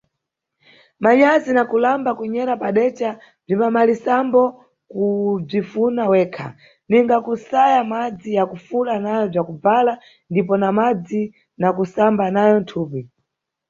[1.03, 3.09] Manyazi na kulamba kunyera padeca
[3.45, 4.41] bzimbamalisambo
[4.91, 6.47] kubzifuna wekha,
[6.89, 9.93] ninga kusaya madzi ya kufula nayo bzakubvala
[10.31, 11.21] ndipo na madzi
[11.61, 12.99] na kusamba nayo thupi.